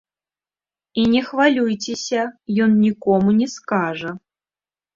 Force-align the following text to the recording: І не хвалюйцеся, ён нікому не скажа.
І 1.01 1.03
не 1.11 1.21
хвалюйцеся, 1.27 2.21
ён 2.67 2.71
нікому 2.87 3.37
не 3.39 3.47
скажа. 3.55 4.19